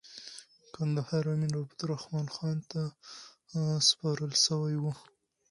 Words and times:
کندهار 0.73 1.25
امیر 1.33 1.53
عبدالرحمن 1.61 2.27
خان 2.35 2.57
ته 2.71 2.81
سپارل 3.89 4.31
سوی 4.45 4.75
وو. 4.79 4.91